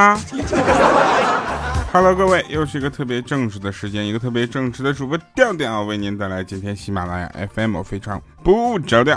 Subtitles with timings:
[0.00, 0.18] 哈。
[1.92, 9.14] Hello，各位，又是一个特别正直的时间，一个特别正直的主播调调啊为您带来今天喜马拉雅 FM 非常不着调。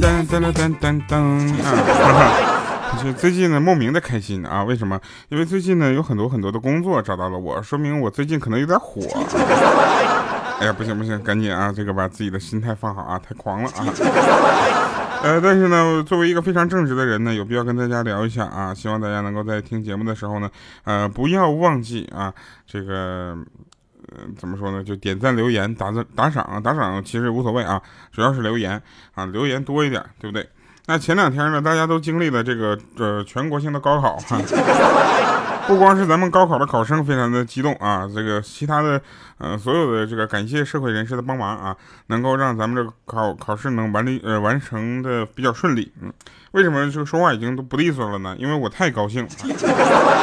[0.00, 3.00] 噔噔噔噔噔啊！
[3.02, 4.64] 就最近呢，莫名的开心啊！
[4.64, 5.00] 为什么？
[5.28, 9.02] 因为最近呢，有很多很多的工作找到了我，说明我最近可能有点火。
[10.60, 13.84] 哎呀，不行不行，赶紧啊，这个把自己的心态放好啊，太狂了啊！
[15.24, 20.50] 呃，但是呢，作为一个非常正直的人呢，有必要跟大家聊一下啊，希望大家能够在听节目的时候呢，
[20.84, 22.32] 呃，不要忘记啊，
[22.66, 23.36] 这个。
[24.16, 24.84] 嗯，怎么说呢？
[24.84, 27.80] 就点赞、留言、打字、打赏，打赏其实无所谓啊，
[28.12, 28.80] 主要是留言
[29.14, 30.46] 啊，留言多一点，对不对？
[30.86, 34.38] 那前两天呢，大家都经历了这个呃全国性的高考哈，
[35.66, 39.00] 不光是咱们高考的考生非常的激动啊，这个其他的
[39.38, 41.76] 呃所有的这个感谢社会人士的帮忙啊，
[42.08, 45.90] 能够让咱们这个考考试能完利呃完成的比较顺利。
[46.02, 46.12] 嗯，
[46.52, 48.36] 为什么这个说话已经都不利索了呢？
[48.38, 49.30] 因为我太高兴了。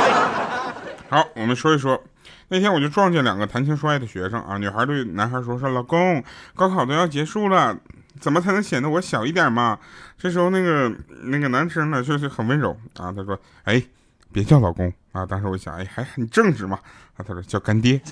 [1.10, 2.02] 好，我们说一说。
[2.50, 7.76] 那天我就撞见两个谈情说爱的学生啊，女孩对男孩说：“说老公，高考都要结束了，
[8.20, 9.80] 怎么才能显得我小一点嘛？”
[10.20, 13.82] 这时候那个那个男生呢，就是很温柔啊，他说：“哎，
[14.34, 16.78] 别叫老公啊。”当时我想，哎，还很正直嘛
[17.18, 18.02] 啊，他说叫干爹。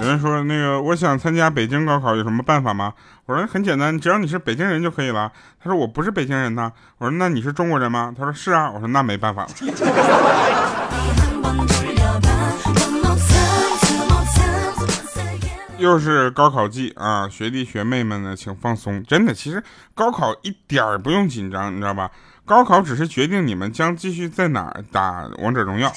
[0.00, 2.94] 有人说那个我想参加北京高考，有什么办法吗？
[3.26, 5.30] 我说很简单，只要你是北京人就可以了。
[5.62, 6.72] 他说我不是北京人呐。
[6.98, 8.14] 我说那你是中国人吗？
[8.16, 8.70] 他说是啊。
[8.70, 9.50] 我说那没办法了。
[15.80, 19.02] 又是高考季啊，学弟学妹们呢，请放松。
[19.04, 19.62] 真的，其实
[19.94, 22.10] 高考一点儿不用紧张，你知道吧？
[22.44, 25.90] 高考只是决定你们将继续在哪儿打王者荣耀。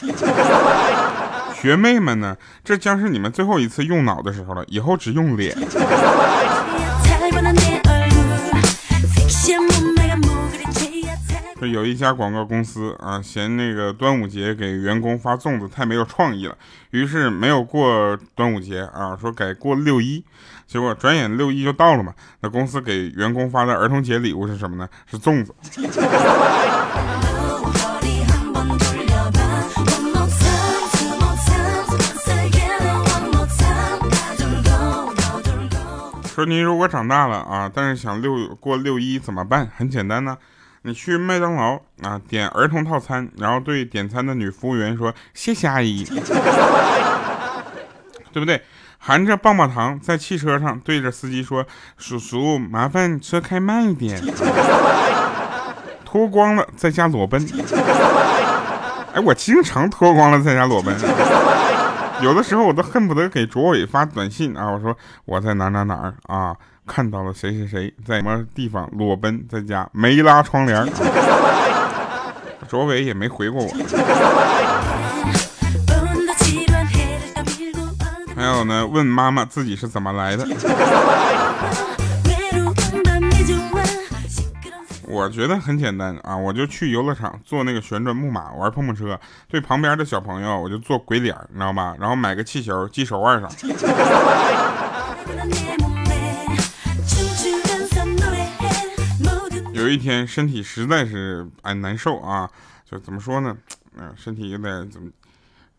[1.53, 2.37] 学妹们呢？
[2.63, 5.53] 这将是你们最后一次用脑的时候了，以后只用脸。
[11.65, 16.57] 有一家广告公司啊，嫌那个端午节给员工发粽子太没有创意了，
[16.91, 20.23] 于是没有过端午节啊，说改过六一。
[20.65, 24.89] 结果转眼六一就到了嘛，那公司给员工发的儿童节礼物是什么呢？
[25.05, 25.53] 是粽子。
[36.33, 39.69] 说您如果长大了啊，但是想六过六一怎么办？
[39.77, 40.35] 很简单呢，
[40.85, 46.03] 你去麦当劳啊，点儿童套餐，然后对点餐的女服务员说：“谢谢阿姨。
[48.33, 48.61] ”对不对？
[48.97, 51.65] 含着棒棒糖在汽车上对着司机说
[51.97, 54.19] ：“叔叔，麻烦车开慢一点。”
[56.03, 57.41] 脱光了在家裸奔。
[59.13, 60.93] 哎，我经常脱光了在家裸奔。
[62.21, 64.69] 有的时候我都恨不得给卓伟发短信啊！
[64.69, 70.87] 我说我在哪哪哪儿啊，看到了谁谁谁在什么地方裸奔在家没拉窗帘。
[72.67, 73.69] 卓伟也没回过我。
[78.35, 80.47] 还有呢，问妈妈自己是怎么来的。
[85.13, 91.95] 我觉得很简单啊，我就去游乐场坐那个旋转木马玩碰碰车，对旁边的小朋友我就做鬼脸，你知道吧？
[91.99, 93.47] 然后买个气球系手腕上。
[99.71, 102.49] 有一天身体实在是哎难受啊，
[102.89, 103.55] 就怎么说呢？
[103.95, 105.11] 嗯， 身体有点怎么，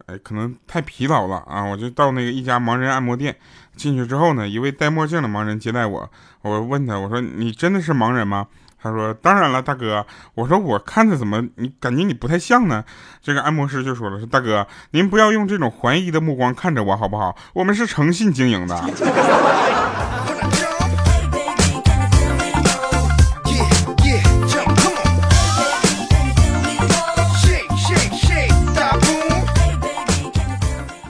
[0.06, 1.64] 哎，可能太疲劳了啊。
[1.64, 3.36] 我就到那个一家盲人按摩店，
[3.74, 6.08] 进去之后呢，一位戴墨镜的盲人接待我，
[6.42, 8.46] 我问他，我说你真的是盲人吗？
[8.84, 10.04] 他说：“当然了，大哥。”
[10.36, 12.84] 我说：“我看着怎么你感觉你不太像呢？”
[13.22, 17.34] 这个按摩师就说了：“说大哥，您不要用这种怀疑的目光看着我好不好？
[17.54, 18.76] 我们是诚信经营的。”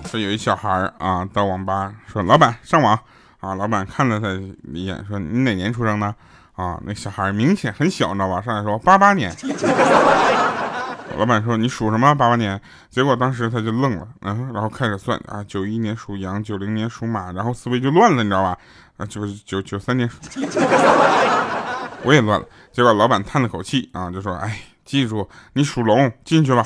[0.09, 0.71] 说有一小孩
[1.01, 2.97] 啊，到网吧说：“老板上网
[3.41, 4.29] 啊！”老板看了他
[4.73, 6.15] 一眼，说：“你哪年出生的？”
[6.55, 8.41] 啊，那小孩明显很小，你知道吧？
[8.41, 9.35] 上来说八八年，
[11.19, 12.15] 老板说你属什么？
[12.15, 12.61] 八八年，
[12.91, 18.57] 结果当时他就愣了，嗯，然后开始算啊，九一年属羊，九零年属马，然后思维就乱了，你知道吧？
[18.97, 20.09] 啊，九九九三年，
[22.03, 22.47] 我也乱了。
[22.73, 26.65] 结果老板叹了口气啊，就说：“哎，记住你属龙，进去吧。”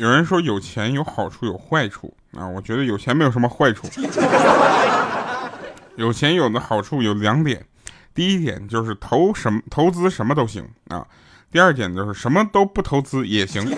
[0.00, 3.86] 有人说有钱有好处有坏处啊，我觉得有钱没有什么坏处。
[5.96, 7.62] 有钱有的好处有两点，
[8.14, 11.06] 第一点就是投什么投资什么都行啊，
[11.52, 13.62] 第二点就是什么都不投资也行。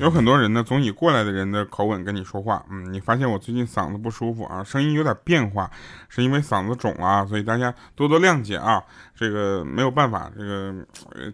[0.00, 2.64] 有很多人呢，总以过来的人的口吻跟你说话。
[2.70, 5.68] 嗯，你发现我最近嗓子不舒服啊，声音有点变化，
[6.08, 8.80] 是因为嗓子肿了，所以大家多多谅解啊。
[9.16, 10.72] 这个没有办法，这个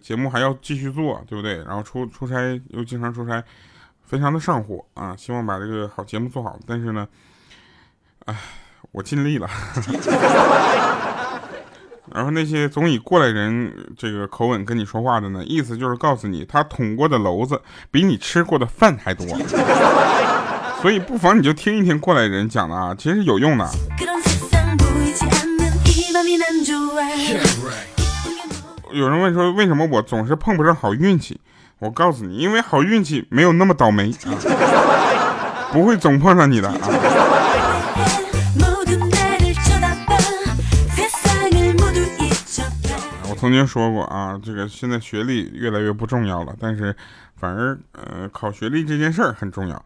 [0.01, 1.57] 节目还要继续做，对不对？
[1.63, 3.43] 然后出出差又经常出差，
[4.03, 5.15] 非常的上火啊。
[5.15, 7.07] 希望把这个好节目做好，但是呢，
[8.25, 8.35] 哎，
[8.91, 9.47] 我尽力了。
[12.13, 17.59] 然后那些总以过来人这个口吻跟你说话的呢，意思就是告诉你他捅过的篓子
[17.89, 19.25] 比你吃过的饭还多，
[20.81, 23.67] 所以不妨你就听一听过来人讲的啊，其实有用的。
[28.91, 31.39] 有人问说为什么我总是碰不上好运气？
[31.79, 34.31] 我告诉你，因为好运气没有那么倒霉啊，
[35.73, 36.77] 不会总碰上你的啊。
[43.35, 46.95] 曾经说过啊，这个现在学历越来越不重要了，但是
[47.35, 49.85] 反而呃考学历这件事儿很重要。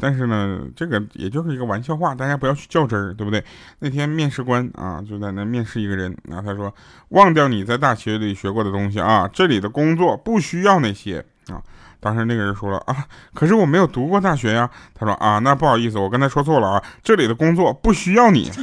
[0.00, 3.44] 但是呢，这个也就是一个玩笑话，大家不要去较真儿，对不对？
[3.80, 6.74] 那天面试官啊就在那面试一个人，然后他说
[7.10, 11.60] ：“忘掉你在大学里学过的东西啊，这里的工作不需要那些啊。”
[12.00, 13.04] 当时那个人说了啊，
[13.34, 14.70] 可是我没有读过大学呀。
[14.94, 18.50] 他说啊，那不好意思，我刚才说错了啊，这里的工作不需要你。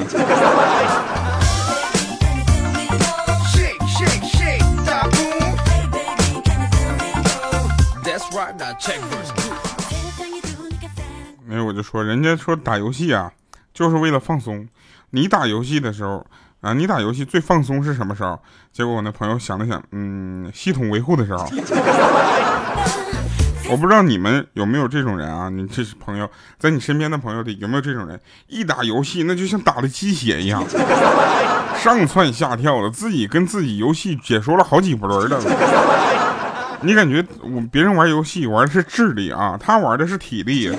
[11.47, 13.31] 没有，我就说，人家说打游戏啊，
[13.73, 14.67] 就是为了放松。
[15.11, 16.25] 你打游戏的时候
[16.61, 18.39] 啊，你打游戏最放松是什么时候？
[18.71, 21.45] 结果我那朋友想了想，嗯，系统维护的时候。
[23.69, 25.47] 我不知道你们有没有这种人啊？
[25.49, 28.19] 你这是朋友，在你身边的朋友里有没有这种人？
[28.47, 30.61] 一打游戏那就像打了鸡血一样，
[31.77, 35.39] 上蹿下跳的，自己跟自己游戏解说了好几轮的。
[36.83, 40.71] 你感觉我别人玩游戏玩的是智力啊，他玩的是体力。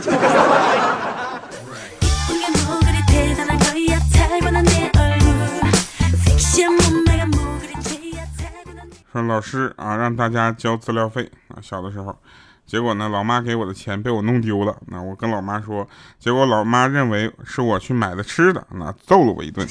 [9.13, 12.17] 说老师啊，让大家交资料费啊，小的时候，
[12.67, 14.75] 结果呢，老妈给我的钱被我弄丢了。
[14.87, 15.87] 那我跟老妈说，
[16.19, 19.69] 结果老妈认为是我去买的吃的，那揍了我一顿。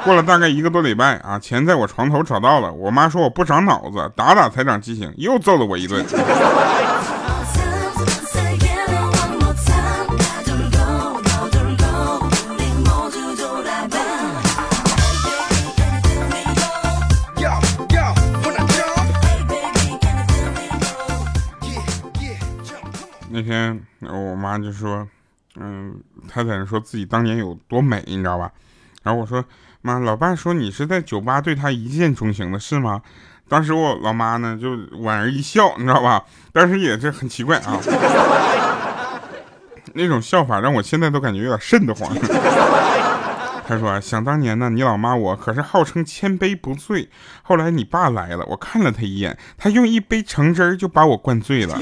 [0.04, 2.72] 过了大概一个多礼拜啊，钱在我床头找到了。
[2.72, 6.04] 我妈说我不长脑子，打打才长记性，又揍了我一顿。
[23.32, 25.06] 那天我妈就说，
[25.56, 25.94] 嗯，
[26.26, 28.50] 她在那说自己当年有多美，你知道吧？
[29.02, 29.44] 然后我说。
[29.82, 33.00] 妈，老爸说你是在酒吧对他一见钟情的是吗？
[33.48, 36.22] 当时我老妈呢就莞尔一笑，你知道吧？
[36.52, 37.80] 但是也是很奇怪啊，
[39.94, 42.14] 那种笑法让我现在都感觉有点瘆得慌。
[43.66, 47.08] 他说：“想当年呢，你老妈我可是号称千杯不醉，
[47.42, 51.78] 后来你爸来了，我看了他一眼，他用一杯橙汁儿就把我灌醉了。”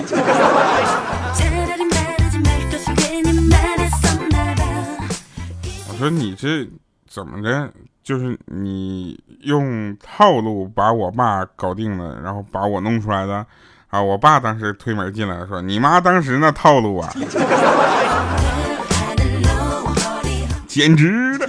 [5.88, 6.68] 我说你这。
[7.10, 7.72] 怎么的？
[8.08, 13.44] 就是你用套路把我爸搞定了，然后把我弄出来的
[13.88, 14.00] 啊！
[14.00, 17.12] 我爸当时推门进来说：“你妈当时那套路啊，
[20.66, 21.46] 简直的！”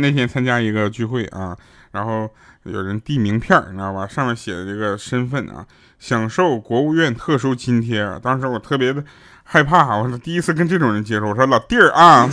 [0.00, 1.54] 那天参加一个聚会啊，
[1.90, 2.26] 然后
[2.62, 4.06] 有人递名片，你知道吧？
[4.06, 5.66] 上面写的这个身份啊，
[5.98, 8.18] 享受国务院特殊津贴。
[8.22, 9.04] 当时我特别的。
[9.52, 11.28] 害怕，我说第一次跟这种人接触。
[11.28, 12.26] 我说老弟儿啊，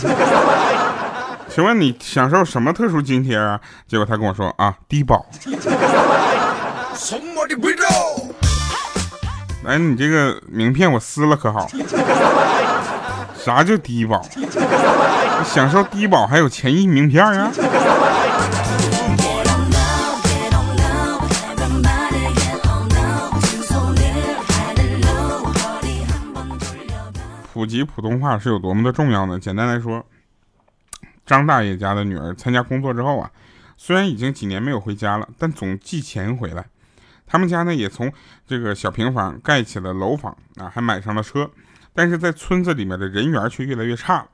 [1.50, 3.60] 请问你享受什么特殊津贴啊？
[3.86, 5.26] 结果他跟我说啊，低保。
[9.64, 11.68] 来，你这个名片我撕了可好？
[13.36, 14.22] 啥叫低保？
[15.44, 17.52] 享受低保还有钱一名片啊？
[27.60, 29.38] 普及普通话是有多么的重要呢？
[29.38, 30.02] 简单来说，
[31.26, 33.30] 张大爷家的女儿参加工作之后啊，
[33.76, 36.64] 虽然已经几年没有回家了，但总寄钱回来。
[37.26, 38.10] 他们家呢也从
[38.46, 41.50] 这个小平房盖起了楼房啊，还买上了车，
[41.92, 44.26] 但是在村子里面的人缘却越来越差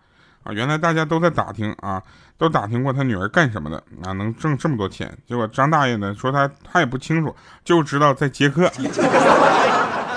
[0.44, 2.00] 啊，原来大家都在打听啊，
[2.38, 5.12] 都打听过他女儿干什么的啊，能挣这么多钱。
[5.26, 8.70] 结果张大爷呢说他他也不清楚，就知道在接客。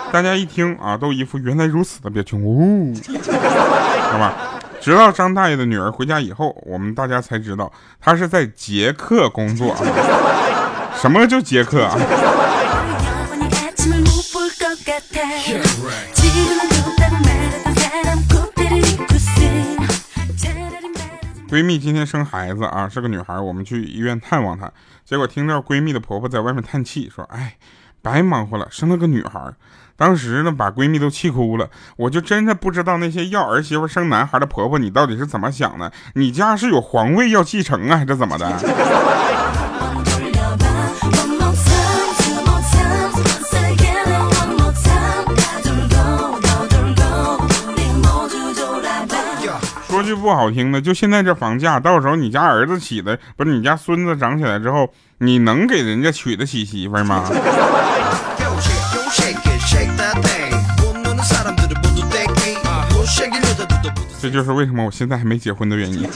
[0.14, 2.94] 大家一听啊，都一副原来如此的表情，呜，
[4.12, 4.34] 好吧。
[4.82, 9.76] 直到张大爷的女儿回家以后，我们大家才知道她是在捷克工作。
[10.96, 11.96] 什么叫捷克啊？
[21.50, 24.72] 闺蜜今天生孩子啊，是个女孩，我们去医院探望她，
[25.06, 27.58] 结果听到闺蜜的婆婆在外面叹气，说：“哎，
[28.02, 29.54] 白忙活了，生了个女孩。”
[30.00, 31.70] 当时呢，把闺蜜都气哭了。
[31.98, 35.92] 我就真的不知道那些要儿媳妇生男孩的婆婆，你到底是怎么想的？
[36.14, 38.60] 你家是有皇位要继承啊，还是怎么的？
[49.90, 57.26] 说句不好听的，就现在这房价，到时候你家儿子起的，不是你家孙子长起来之后，你能给人家娶得起媳妇吗？
[64.30, 66.08] 这就是为什么我现在还没结婚的原因。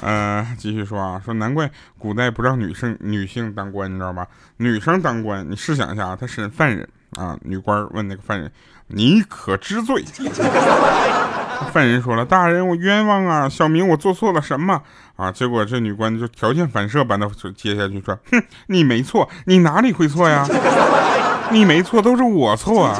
[0.00, 4.26] 呃，继续说啊，说难怪古代不让女生女性当官，你知道吧？
[4.56, 8.50] 女生当官，你试想一下啊，她审犯人啊，女官问那个犯人。
[8.86, 10.02] 你可知罪？
[11.72, 13.48] 犯人说了：“大人，我冤枉啊！
[13.48, 14.80] 小明，我做错了什么
[15.16, 20.46] 啊？”结果这女官就条件反射般的就接下去说：“哼，你没错，你哪里会错呀？
[21.50, 22.96] 你没错，都是我错啊！”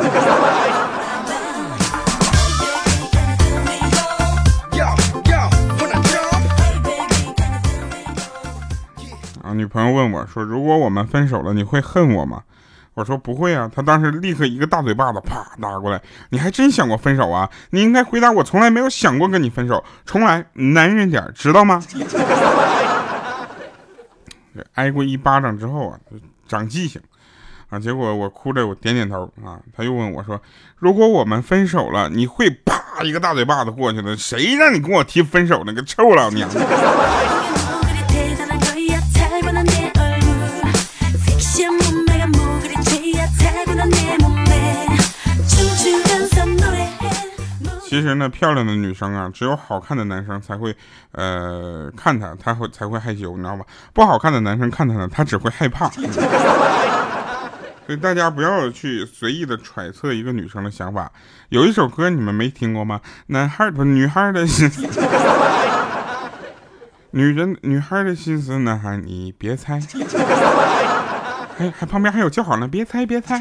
[9.55, 12.43] 女朋友问我说：“如果我们分手了，你会恨我吗？”
[12.95, 16.01] 我说不会啊，他当时立刻一个大嘴巴子啪打过来。
[16.31, 17.51] 你还真想过分手啊？
[17.71, 21.83] 你应该回答我从来没有想过跟你分手，重来，男人点，知道吗？
[24.75, 25.99] 挨过一巴掌之后啊，
[26.47, 27.03] 长记性
[27.69, 27.81] 啊。
[27.81, 29.59] 结果我哭着我点点头啊。
[29.77, 30.41] 他又问我说，
[30.79, 34.17] 如果我们分手了，你会啪一个大嘴巴子过去的？
[34.17, 35.73] 谁让你跟我提分手呢？
[35.73, 36.49] 个臭老娘！
[47.95, 50.77] 其实呢，漂亮的女生啊，只有好看的男生才会，
[51.13, 53.65] 呃，看她，她会才会害羞，你知道吧？
[53.93, 55.89] 不好看的男生看她呢，她只会害怕。
[57.87, 61.09] 所以大家不要去随意的揣测一个女生的想法。
[61.51, 63.01] 有一首歌你们没听过吗？
[63.29, 64.69] 男孩不，女孩的心，
[67.13, 69.81] 女人女孩的心思， 男孩你别猜。
[71.57, 73.41] 还还旁边还有叫好呢，别猜别猜。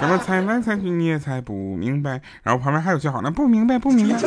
[0.00, 4.16] 什么猜来猜去你也猜不明白，然后旁边还有叫好呢，不明白不明白。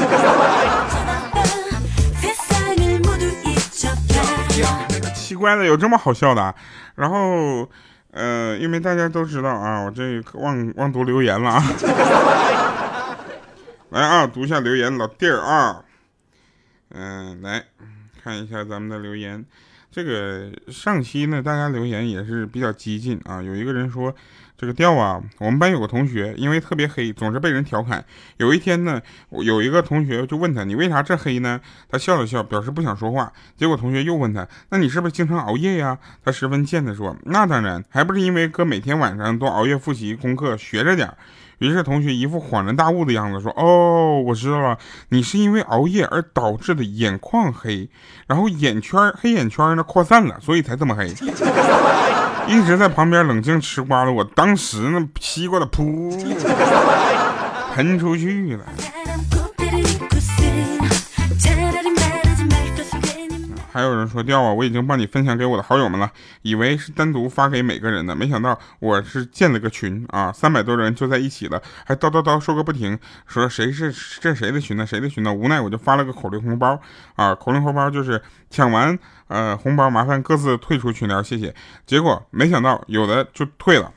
[5.14, 6.56] 奇怪了，有这么好笑的？
[6.96, 7.70] 然后，
[8.12, 11.64] 呃，因为大家都知道啊，我这忘忘读留言了啊。
[13.92, 15.84] 来啊，读一下留言，老弟儿啊，
[16.90, 17.64] 嗯，来
[18.24, 19.46] 看一下咱们的留言。
[19.92, 23.42] 这个上期呢，大家留言也是比较激进啊。
[23.42, 24.16] 有一个人说
[24.56, 28.06] ：“这个调啊，我们班有个同学，因为特别黑，总是被人调侃。
[28.38, 33.34] 有一天呢，有一个同学就问他：‘你为啥这黑呢？’他笑了笑，表示不想说话。
[33.58, 41.18] 结果同学又问他：‘那你是不是经常熬夜呀？’他十分贱的说：‘那当然，还不是因为哥每天晚上都熬夜复习功课，学着点儿。’
[41.60, 44.78] 于是同学一副恍然大悟的样子说：“哦，我知道了，
[45.10, 47.90] 你是因为熬夜而导致的眼眶黑，
[48.28, 51.14] 然后眼圈黑眼圈呢扩散了，所以才这么黑。
[52.50, 56.10] ”一直在旁边冷静吃瓜的我，当时那西瓜的噗
[57.76, 58.66] 喷出去了。
[63.72, 66.12] 还有人说掉啊，我已经帮你分享给我的好友们了，
[66.42, 72.98] 以为是单独发给每个人的，没想到我是建了个群啊，三百多人就在一起了，还叨叨叨说个不停，
[73.28, 74.86] 说谁是这谁的群呢？
[74.86, 75.34] 谁的群呢？
[75.34, 76.80] 无奈我就发了个口令红包
[77.16, 78.98] 啊，口令红包就是抢完
[79.30, 81.54] 呃红包麻烦各自退出群聊，谢谢。
[81.86, 83.92] 结果没想到有的就退了，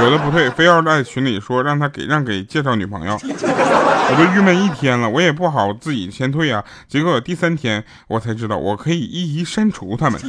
[0.00, 6.62] 有的不退，非要在群里说让他给让给介绍女朋友，我都郁闷一天了，我也不好自己先退啊。
[6.86, 8.32] 结果第三天我才。
[8.42, 10.20] 知道我可以一一删除他们，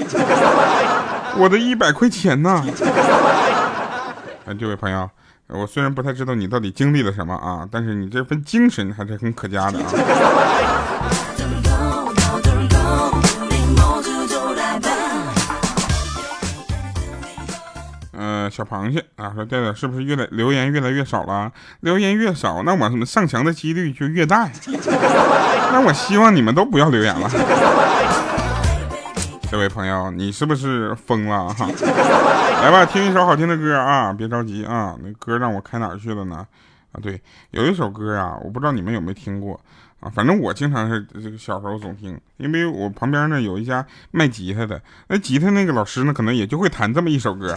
[1.35, 2.63] 我的一百块钱呢？
[4.45, 5.09] 哎，这位朋友，
[5.47, 9.85] 我虽然不太知道你到底经历了什么啊，但是你这份精神还是很可嘉的啊。
[18.53, 21.51] 小螃蟹啊，说调调是不是越来留言越来越少了？
[21.79, 24.47] 留言越少，那我们上墙的几率就越大。
[25.73, 27.27] 那我希望你们都不要留言了。
[29.49, 31.67] 这位朋友，你是不是疯了哈？
[32.61, 34.13] 来吧，听一首好听的歌啊！
[34.13, 36.45] 别着急啊，那歌让我开哪去了呢？
[36.91, 37.19] 啊，对，
[37.49, 39.59] 有一首歌啊，我不知道你们有没有听过
[40.03, 47.55] 啊，反正我经常是这个小时候总听，因为我旁边呢有一家卖吉他的，那吉他那个老师呢，可能也就会弹这么一首歌。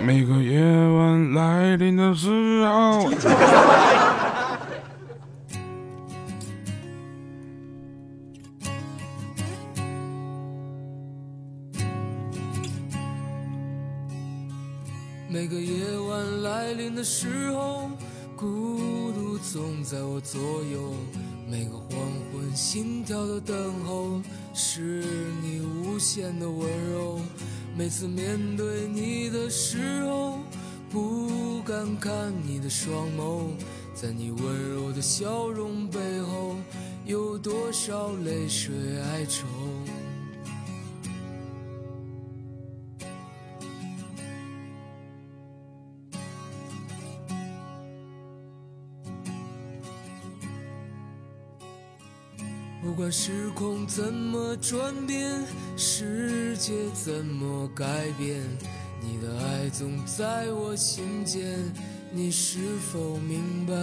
[0.00, 2.30] 每个夜晚来临的时
[2.64, 3.12] 候。
[15.28, 17.90] 每个夜晚来临的时候，
[18.36, 19.11] 孤
[19.42, 20.94] 总在我左右。
[21.50, 21.90] 每个黄
[22.32, 24.22] 昏，心跳的等候，
[24.54, 25.04] 是
[25.42, 27.20] 你无限的温柔。
[27.76, 30.38] 每次面对你的时候，
[30.88, 33.48] 不敢看你的双眸，
[33.94, 36.56] 在你温柔的笑容背后，
[37.04, 38.72] 有多少泪水
[39.02, 39.46] 哀愁？
[53.12, 55.44] 时空怎么转变，
[55.76, 57.84] 世界怎么改
[58.16, 58.40] 变，
[59.02, 61.58] 你的爱总在我心间。
[62.10, 62.58] 你是
[62.90, 63.74] 否明白？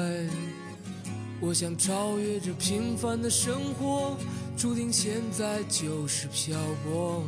[1.39, 4.17] 我想超越这平凡的生活，
[4.57, 7.23] 注定现在就是漂泊，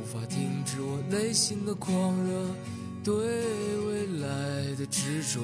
[0.00, 2.46] 无法停止我内心的狂热，
[3.02, 3.12] 对
[3.88, 5.40] 未来的执着。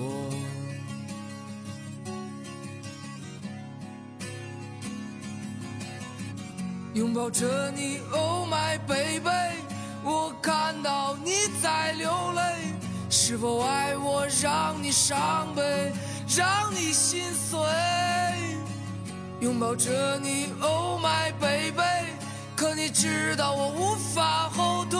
[6.96, 9.28] 拥抱着你，Oh my baby，
[10.02, 11.30] 我看到你
[11.62, 12.72] 在流泪，
[13.10, 15.92] 是否爱我让你伤悲，
[16.26, 17.60] 让你心碎？
[19.40, 22.14] 拥抱着你，Oh my baby，
[22.56, 24.98] 可你知道我无法后退，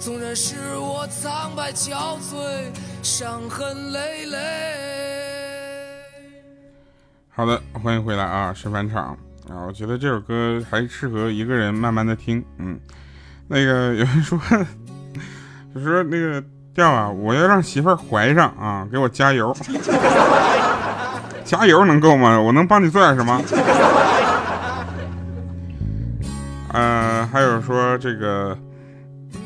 [0.00, 2.72] 纵然是我苍白憔悴，
[3.04, 4.38] 伤痕累累。
[7.28, 9.16] 好的，欢迎回来啊，是返场。
[9.50, 12.42] 啊，我觉得这首歌还适合一个人慢慢的听。
[12.58, 12.78] 嗯，
[13.48, 14.38] 那个有人说，
[15.74, 19.52] 就说那个调啊，我要让媳妇儿怀上啊，给我加油，
[21.44, 22.40] 加油能够吗？
[22.40, 23.42] 我能帮你做点什么？
[26.72, 28.56] 呃，还有说这个。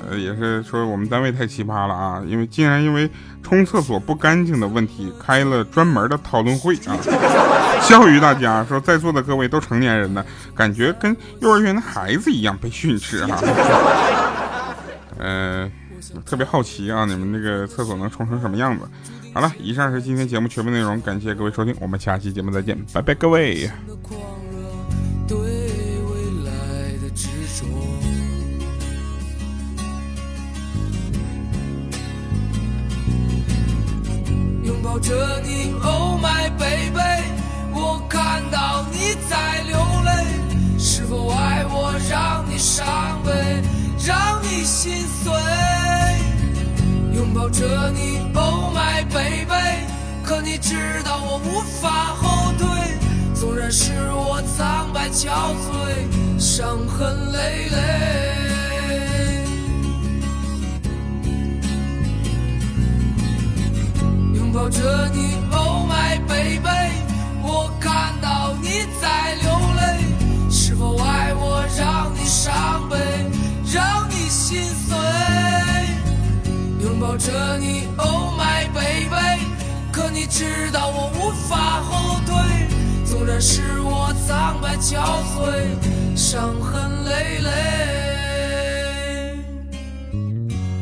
[0.09, 2.23] 呃，也是说我们单位太奇葩了啊！
[2.27, 3.09] 因为竟然因为
[3.43, 6.97] 冲厕所不干净的问题开了专门的讨论会啊，
[7.89, 13.39] 教育大家说在座的各位都成年人了，感觉跟幼儿园的孩子一样被训斥哈。
[15.19, 15.71] 呃，
[16.27, 18.89] 特别好奇啊，你们那个厕所能冲成什么样子？
[19.33, 23.71] 好了，以上是今天节目全部内容，感谢各位收听，我们下期节目再见，拜拜，各位。
[34.95, 37.25] 抱着你，Oh my baby，
[37.73, 42.87] 我看到你在流泪，是否爱我让你伤
[43.25, 43.61] 悲，
[44.07, 45.33] 让你心碎？
[47.13, 49.85] 拥抱着你，Oh my baby，
[50.23, 52.69] 可你知道我无法后退，
[53.35, 58.44] 纵然是我苍白憔悴，伤痕累累。
[64.55, 67.03] 抱着你，Oh my baby，
[67.43, 69.99] 我看到你在流泪，
[70.49, 72.97] 是否爱我让你伤悲，
[73.65, 74.97] 让你心碎？
[76.81, 79.43] 拥抱着你，Oh my baby，
[79.91, 82.37] 可你知道我无法后退，
[83.05, 85.03] 纵然是我苍白憔
[85.35, 87.51] 悴，伤痕累累，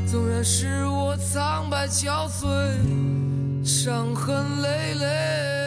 [0.07, 3.32] 纵然是我苍白憔悴。
[3.65, 5.62] 伤痕累累。